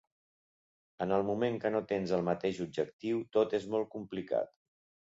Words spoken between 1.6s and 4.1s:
que no tens el mateix objectiu, tot és molt